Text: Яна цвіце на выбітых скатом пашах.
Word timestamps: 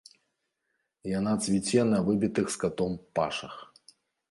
Яна 1.19 1.33
цвіце 1.43 1.85
на 1.91 2.01
выбітых 2.09 2.47
скатом 2.57 2.99
пашах. 3.19 3.63